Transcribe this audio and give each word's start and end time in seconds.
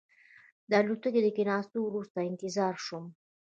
د 0.69 0.71
الوتکې 0.81 1.19
له 1.25 1.31
کېناستو 1.37 1.77
وروسته 1.83 2.19
انتظار 2.29 2.75
شوم. 2.85 3.05